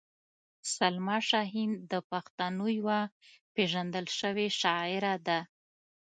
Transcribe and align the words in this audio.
سلما 0.75 1.17
شاهین 1.29 1.71
د 1.91 1.93
پښتنو 2.09 2.65
یوه 2.79 2.99
پېژندل 3.53 4.05
شوې 4.19 4.47
شاعره 4.61 5.15
ده. 5.27 5.39